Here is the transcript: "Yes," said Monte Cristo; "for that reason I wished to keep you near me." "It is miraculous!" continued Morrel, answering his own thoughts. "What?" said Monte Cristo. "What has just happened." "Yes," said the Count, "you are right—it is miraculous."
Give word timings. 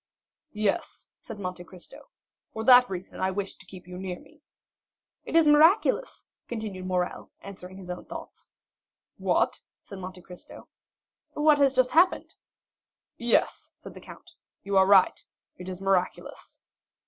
"Yes," 0.55 1.07
said 1.19 1.37
Monte 1.39 1.63
Cristo; 1.63 2.07
"for 2.53 2.63
that 2.63 2.89
reason 2.89 3.19
I 3.19 3.29
wished 3.29 3.59
to 3.59 3.67
keep 3.67 3.87
you 3.87 3.99
near 3.99 4.19
me." 4.19 4.41
"It 5.25 5.35
is 5.35 5.45
miraculous!" 5.45 6.25
continued 6.47 6.87
Morrel, 6.87 7.29
answering 7.41 7.77
his 7.77 7.91
own 7.91 8.05
thoughts. 8.05 8.51
"What?" 9.19 9.61
said 9.83 9.99
Monte 9.99 10.23
Cristo. 10.23 10.67
"What 11.33 11.59
has 11.59 11.71
just 11.75 11.91
happened." 11.91 12.33
"Yes," 13.19 13.69
said 13.75 13.93
the 13.93 14.01
Count, 14.01 14.33
"you 14.63 14.75
are 14.75 14.87
right—it 14.87 15.69
is 15.69 15.79
miraculous." 15.79 16.59